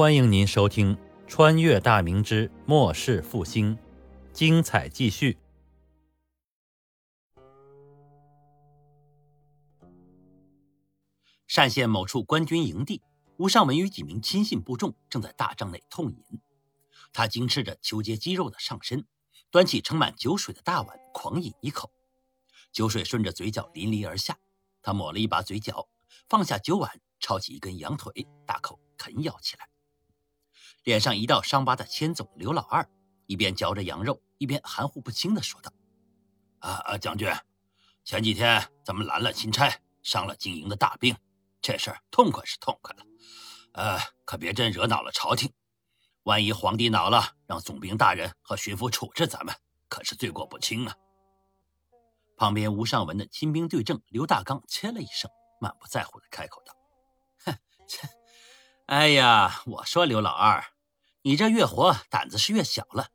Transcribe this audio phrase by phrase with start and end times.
[0.00, 0.96] 欢迎您收听
[1.28, 3.76] 《穿越大明之末世复兴》，
[4.32, 5.36] 精彩继续。
[11.54, 13.02] 单县某处官军营地，
[13.36, 16.40] 吴尚文与几名亲信部众正在大帐内痛饮。
[17.12, 19.04] 他精吃着球结肌肉的上身，
[19.50, 21.92] 端起盛满酒水的大碗，狂饮一口。
[22.72, 24.38] 酒水顺着嘴角淋漓而下，
[24.80, 25.86] 他抹了一把嘴角，
[26.26, 29.69] 放下酒碗，抄起一根羊腿，大口啃咬起来。
[30.82, 32.88] 脸上一道伤疤的千总刘老二，
[33.26, 35.70] 一边嚼着羊肉，一边含糊不清地说道
[36.60, 37.30] ：“啊啊，将军，
[38.04, 39.70] 前几天咱们拦了钦差，
[40.02, 41.14] 伤了经营的大兵，
[41.60, 43.04] 这事儿痛快是痛快了，
[43.72, 45.52] 呃，可别真惹恼了朝廷。
[46.24, 49.54] 万一皇帝恼了，让总兵大人和巡抚处置咱们，
[49.88, 50.94] 可是罪过不轻啊。”
[52.36, 56.74] 旁边吴尚文的亲兵对证刘大刚切了一声，满不在乎地开口道：“，”
[58.90, 60.64] 哎呀，我说刘老二，
[61.22, 63.10] 你这越活胆子是越小了。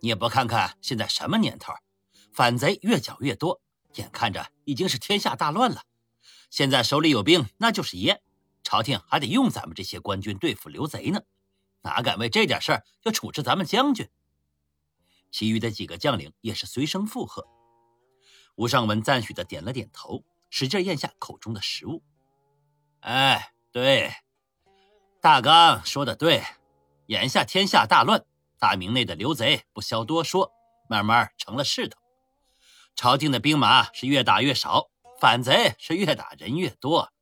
[0.00, 1.72] 你也不看看现在什么年头，
[2.32, 3.62] 反贼越剿越多，
[3.94, 5.84] 眼看着已经是天下大乱了。
[6.50, 8.20] 现在手里有兵那就是爷，
[8.64, 11.20] 朝廷还得用咱们这些官军对付刘贼呢，
[11.82, 14.10] 哪敢为这点事儿就处置咱们将军？
[15.30, 17.46] 其余的几个将领也是随声附和。
[18.56, 22.02] 吴尚文赞许的点了点头，使劲咽下口中的食物。
[23.02, 24.12] 哎，对。
[25.22, 26.42] 大刚说的对，
[27.08, 28.24] 眼下天下大乱，
[28.58, 30.50] 大明内的刘贼不消多说，
[30.88, 32.00] 慢慢成了势头。
[32.96, 34.88] 朝廷的兵马是越打越少，
[35.20, 37.12] 反贼是越打人越多，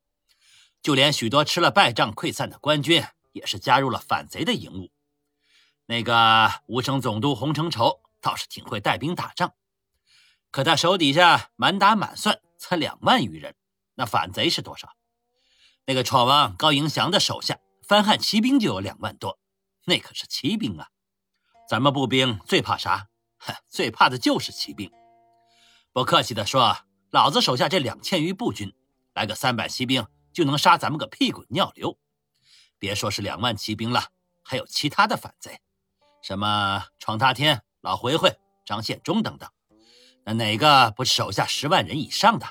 [0.80, 4.92] 就连许多吃了败仗溃散的官军，也是加入了反贼的营伍。
[5.86, 9.54] 那个吴省总督洪承畴倒是挺会带兵打仗，
[10.52, 13.56] 可他手底下满打满算才两万余人，
[13.96, 14.92] 那反贼是多少？
[15.86, 17.58] 那个闯王高迎祥的手下。
[17.88, 19.38] 番汉骑兵就有两万多，
[19.86, 20.88] 那可是骑兵啊！
[21.66, 23.08] 咱们步兵最怕啥？
[23.66, 24.92] 最怕的就是骑兵。
[25.94, 26.76] 不客气的说，
[27.10, 28.74] 老子手下这两千余步军，
[29.14, 31.98] 来个三百骑兵就能杀咱们个屁滚尿流。
[32.78, 34.08] 别说是两万骑兵了，
[34.44, 35.58] 还有其他的反贼，
[36.22, 39.48] 什么闯大天、老回回、张献忠等等，
[40.26, 42.46] 那哪个不是手下十万人以上的？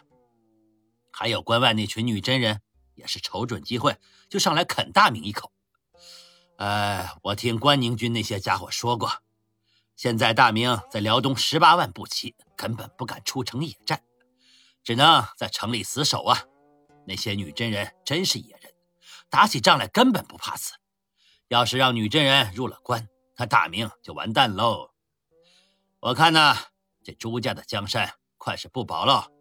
[1.12, 2.60] 还有关外那群女真人。
[2.98, 3.98] 也是瞅准机会
[4.28, 5.54] 就上来啃大明一口。
[6.58, 9.22] 哎，我听关宁军那些家伙说过，
[9.96, 14.04] 现在大明在辽东十八万步骑根本不敢出城野战，
[14.84, 16.44] 只能在城里死守啊。
[17.06, 18.74] 那些女真人真是野人，
[19.30, 20.74] 打起仗来根本不怕死。
[21.48, 23.08] 要是让女真人入了关，
[23.38, 24.90] 那大明就完蛋喽。
[26.00, 26.56] 我看呢，
[27.04, 29.32] 这朱家的江山快是不保喽。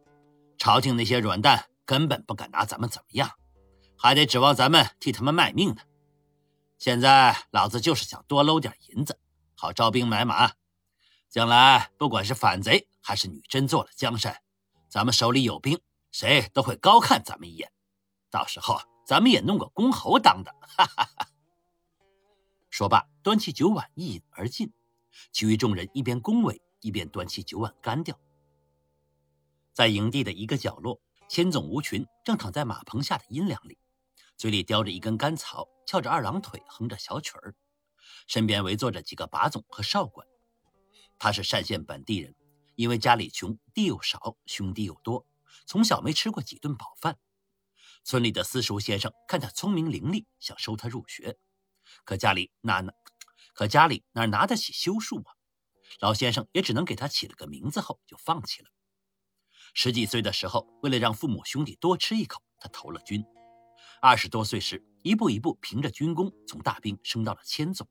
[0.59, 3.31] 朝廷那些软蛋根本不敢拿咱们怎么样。
[3.97, 5.83] 还得指望咱们替他们卖命呢。
[6.79, 9.19] 现在老子就是想多搂点银子，
[9.55, 10.53] 好招兵买马。
[11.29, 14.43] 将来不管是反贼还是女真做了江山，
[14.89, 15.81] 咱们手里有兵，
[16.12, 17.73] 谁都会高看咱们一眼。
[18.31, 20.55] 到时候咱们也弄个公侯当当。
[20.61, 21.28] 哈哈哈！
[22.71, 24.73] 说罢，端起酒碗一饮而尽。
[25.33, 28.19] 其余众人一边恭维，一边端起酒碗干掉。
[29.73, 33.78] 在营地的一个角落，千总吴群正躺在马棚下的阴凉里。
[34.37, 37.55] 嘴里叼着一根干草，翘着二郎腿，哼着小曲儿，
[38.27, 40.27] 身边围坐着几个把总和少管。
[41.19, 42.35] 他是单县本地人，
[42.75, 45.27] 因为家里穷，地又少，兄弟又多，
[45.65, 47.19] 从小没吃过几顿饱饭。
[48.05, 51.39] 村里的私塾先生看他聪明伶俐，想收他入学，
[52.05, 52.93] 可家里哪哪，
[53.55, 55.33] 可家里哪拿得起修术啊？
[56.01, 58.69] 老先生也只能给他起了个名字，后就放弃了。
[59.73, 63.25] 十几岁的时候，为了让父母兄弟多吃一口，他投了军。
[64.06, 67.89] 二十多岁时，一步一步凭着军功，从大兵升到了千总。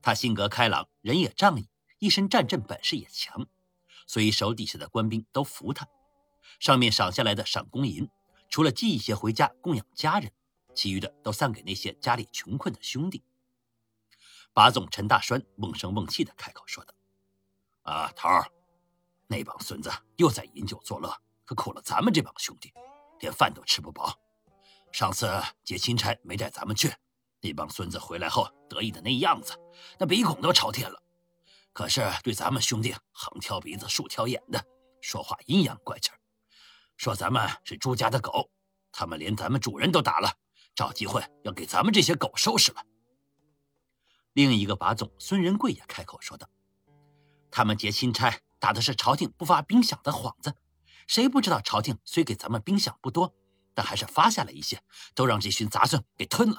[0.00, 1.68] 他性格开朗，人也仗义，
[1.98, 3.46] 一身战阵本事也强，
[4.06, 5.86] 所以手底下的官兵都服他。
[6.60, 8.08] 上面赏下来的赏功银，
[8.48, 10.32] 除了寄一些回家供养家人，
[10.74, 13.22] 其余的都散给那些家里穷困的兄弟。
[14.54, 16.94] 把总陈大栓瓮声瓮气地开口说道
[17.84, 18.50] ：“啊，头儿，
[19.26, 21.14] 那帮孙子又在饮酒作乐，
[21.44, 22.72] 可苦了咱们这帮兄弟，
[23.20, 24.18] 连饭都吃不饱。”
[24.92, 25.26] 上次
[25.64, 26.92] 接钦差没带咱们去，
[27.40, 29.58] 那帮孙子回来后得意的那样子，
[29.98, 31.02] 那鼻孔都朝天了。
[31.72, 34.62] 可是对咱们兄弟横挑鼻子竖挑眼的，
[35.00, 36.20] 说话阴阳怪气儿，
[36.98, 38.50] 说咱们是朱家的狗，
[38.92, 40.30] 他们连咱们主人都打了，
[40.74, 42.84] 找机会要给咱们这些狗收拾了。
[44.34, 46.46] 另一个把总孙仁贵也开口说道
[47.50, 50.54] ：“他们劫钦差打的是朝廷不发兵饷的幌子，
[51.06, 53.34] 谁不知道朝廷虽给咱们兵饷不多。”
[53.74, 54.82] 但还是发下来一些，
[55.14, 56.56] 都让这群杂碎给吞了。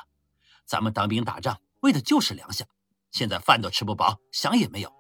[0.66, 2.64] 咱们当兵打仗为的就是粮饷，
[3.12, 4.92] 现在饭都吃不饱，饷也没有。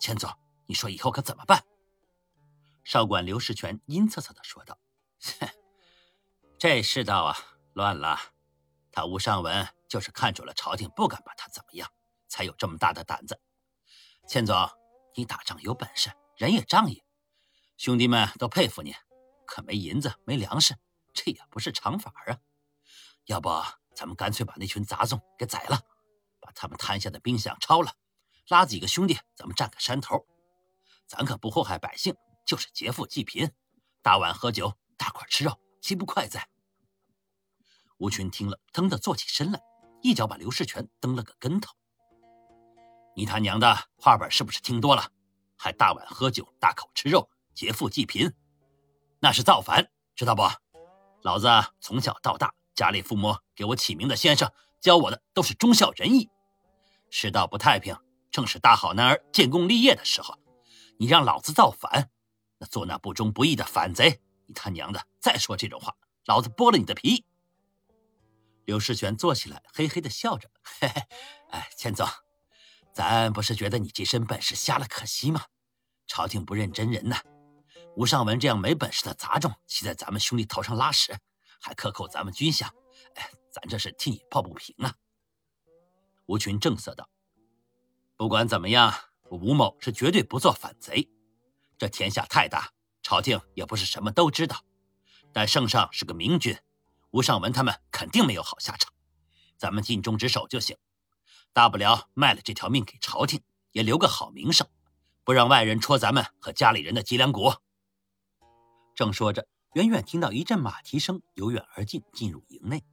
[0.00, 0.30] 钱总，
[0.66, 1.64] 你说以后可怎么办？”
[2.84, 4.76] 少管刘世全阴恻恻地说道
[5.40, 5.48] ：“哼
[6.58, 7.36] 这世道啊，
[7.74, 8.18] 乱了。
[8.90, 11.88] 他吴尚文就是看准了朝廷不敢把他怎么样，
[12.28, 13.40] 才有这么大的胆子。
[14.28, 14.68] 钱总，
[15.14, 17.02] 你打仗有本事，人也仗义，
[17.76, 18.94] 兄弟们都佩服你。
[19.46, 20.76] 可没银子，没粮食，
[21.12, 22.38] 这也不是常法啊。
[23.26, 23.48] 要不，
[23.94, 25.80] 咱们干脆把那群杂种给宰了，
[26.40, 27.94] 把他们摊下的兵饷抄了，
[28.48, 30.26] 拉几个兄弟，咱们占个山头。
[31.06, 32.14] 咱可不祸害百姓。”
[32.44, 33.48] 就是劫富济贫，
[34.02, 36.48] 大碗喝酒，大块吃肉，岂不快哉？
[37.98, 39.62] 吴群听了，腾地坐起身来，
[40.02, 41.72] 一脚把刘世全蹬了个跟头。
[43.14, 45.12] 你他娘的话本是不是听多了？
[45.56, 48.34] 还大碗喝酒，大口吃肉，劫富济贫，
[49.20, 50.42] 那是造反，知道不？
[51.22, 51.48] 老子
[51.80, 56.28] 从小到大，家里父母给我起名的先生教我的都是忠孝仁义。
[57.10, 57.96] 世道不太平，
[58.30, 60.36] 正是大好男儿建功立业的时候，
[60.98, 62.10] 你让老子造反？
[62.58, 64.20] 那做那不忠不义的反贼！
[64.46, 65.94] 你他娘的再说这种话，
[66.26, 67.24] 老子剥了你的皮！
[68.64, 71.02] 刘世全坐起来，嘿嘿的笑着：“嘿嘿，
[71.50, 72.08] 哎，钱总，
[72.92, 75.44] 咱不是觉得你这身本事瞎了可惜吗？
[76.06, 77.20] 朝廷不认真人呐，
[77.96, 81.16] 吴尚文这样没本事的杂种，骑在咱们兄弟头上拉屎，
[81.60, 82.66] 还克扣咱们军饷，
[83.14, 84.94] 哎，咱这是替你抱不平啊！”
[86.26, 87.10] 吴群正色道
[88.16, 88.94] ：“不管怎么样，
[89.30, 91.10] 吴某是绝对不做反贼。”
[91.76, 94.64] 这天下太大，朝廷也不是什么都知道。
[95.32, 96.56] 但圣上是个明君，
[97.10, 98.92] 吴尚文他们肯定没有好下场。
[99.58, 100.76] 咱们尽忠职守就行，
[101.52, 103.42] 大不了卖了这条命给朝廷，
[103.72, 104.66] 也留个好名声，
[105.24, 107.52] 不让外人戳咱们和家里人的脊梁骨。
[108.94, 112.84] 正说着，远远听到一阵马蹄声由远而近，进入营内。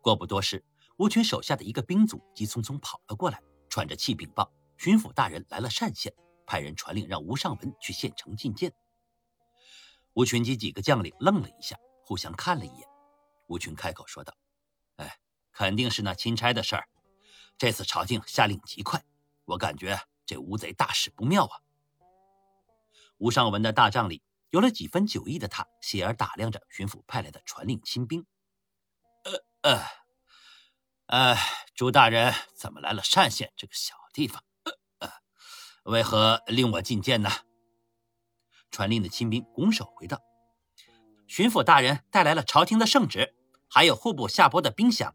[0.00, 0.64] 过不多时，
[0.96, 6.12] 吴群手下的一个兵卒急匆匆跑了过来，喘着气禀报：巡抚大人来了单县。
[6.48, 8.72] 派人传令，让吴尚文去县城觐见。
[10.14, 12.88] 吴群及几个将领愣了一下，互相看了一眼。
[13.48, 14.32] 吴群开口说道
[14.94, 15.18] ：“哎，
[15.50, 16.88] 肯定是那钦差的事儿。
[17.58, 19.04] 这次朝廷下令极快，
[19.44, 21.58] 我感觉这吴贼大事不妙啊。”
[23.18, 24.22] 吴尚文的大帐里
[24.56, 28.24] 有了几分酒意的他，斜而打量着巡抚派来的传令亲兵。
[29.22, 29.82] 呃呃，
[31.08, 31.36] 呃，
[31.74, 34.42] 朱大人怎么来了单县这个小地方？
[34.64, 35.12] 呃呃
[35.84, 37.30] 为何令我觐见呢？
[38.70, 40.22] 传令的亲兵拱手回道
[41.28, 43.34] ：“巡抚大人带来了朝廷的圣旨，
[43.68, 45.12] 还有户部下拨的兵饷。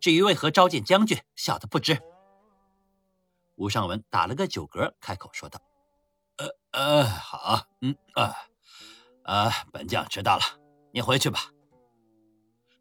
[0.00, 1.98] 至于为何召见将军，小的不知。”
[3.56, 5.62] 吴尚文打了个酒嗝，开口说道
[6.36, 8.36] ：“呃呃，好，嗯啊，
[9.24, 10.42] 啊，本将知道了，
[10.92, 11.50] 你回去吧。”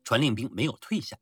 [0.03, 1.17] 传令兵没有退下，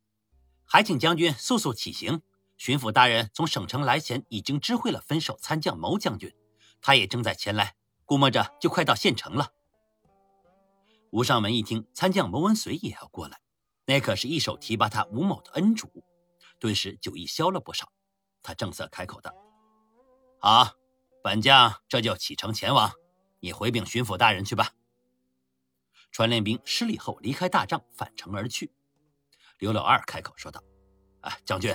[0.66, 2.22] 还请将军速速起行。
[2.58, 6.34] 巡抚大人从省城来前，已经知会了分守参将牟将军，
[6.82, 9.54] 他也正在前来，估摸着就快到县城了。
[11.12, 13.40] 吴尚文一听，参将牟文随也要过来，
[13.86, 16.04] 那可是一手提拔他吴某的恩主，
[16.60, 17.92] 顿时酒意消了不少。
[18.42, 19.34] 他正色开口道
[20.40, 20.74] ：“好，
[21.24, 22.92] 本将这就启程前往，
[23.40, 24.72] 你回禀巡抚大人去吧。”
[26.12, 28.72] 传令兵施礼后离开大帐，返程而去。
[29.60, 30.64] 刘老二开口说道
[31.22, 31.74] ：“啊，将军。”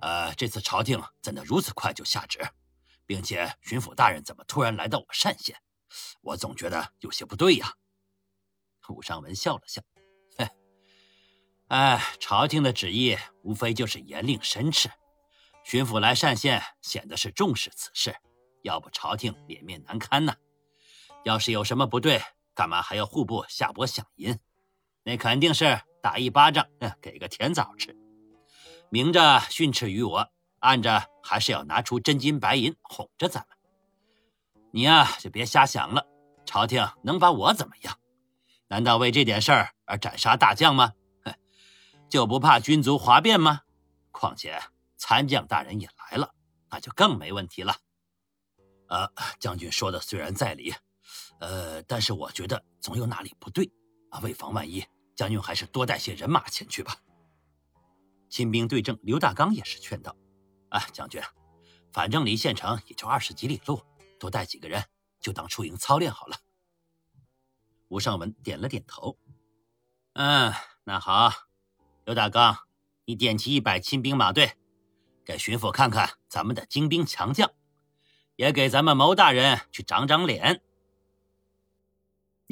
[0.00, 2.40] 呃，这次朝廷怎能如此快就下旨，
[3.06, 5.56] 并且巡抚大人怎么突然来到我单县？
[6.22, 7.74] 我总觉得有些不对呀。
[8.88, 9.80] 武尚文笑了笑，
[10.36, 10.48] 嘿，
[11.68, 14.90] 哎，朝廷的旨意无非就是严令申斥，
[15.64, 18.16] 巡抚来单县显得是重视此事，
[18.62, 20.34] 要不朝廷脸面难堪呢。
[21.24, 22.20] 要是有什么不对，
[22.54, 24.38] 干嘛还要户部下拨饷银？
[25.04, 26.66] 那肯定是打一巴掌，
[27.00, 27.96] 给个甜枣吃。
[28.90, 30.30] 明着训斥于我，
[30.60, 33.58] 暗着还是要拿出真金白银哄着咱们。
[34.72, 36.06] 你呀，就别瞎想了。
[36.44, 37.98] 朝廷能把我怎么样？
[38.68, 40.92] 难道为这点事儿而斩杀大将吗？
[41.24, 41.34] 哼，
[42.08, 43.62] 就不怕军卒哗变吗？
[44.10, 44.60] 况且
[44.96, 46.34] 参将大人也来了，
[46.70, 47.76] 那就更没问题了。
[48.88, 50.74] 呃，将军说的虽然在理，
[51.42, 53.68] 呃，但是我觉得总有哪里不对
[54.10, 54.20] 啊。
[54.20, 54.84] 为防万一，
[55.16, 56.96] 将军还是多带些人马前去吧。
[58.28, 60.14] 亲兵对证刘大刚也是劝道
[60.70, 61.20] ：“啊，将军，
[61.92, 63.82] 反正离县城也就二十几里路，
[64.20, 64.84] 多带几个人，
[65.18, 66.36] 就当出营操练好了。”
[67.90, 69.18] 吴尚文点了点头
[70.14, 71.32] ：“嗯，那好，
[72.04, 72.56] 刘大刚，
[73.04, 74.52] 你点齐一百亲兵马队，
[75.24, 77.50] 给巡抚看看咱们的精兵强将，
[78.36, 80.62] 也给咱们牟大人去长长脸。”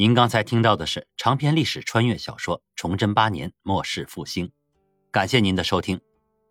[0.01, 4.47] 您刚才听到的是长篇历史穿越小说《崇祯八年末世复兴》。
[5.11, 6.01] 感谢您的收听。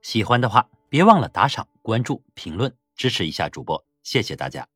[0.03, 4.67] 喜欢的话别忘了打赏、关注、评论，支持一下主播，谢谢大家。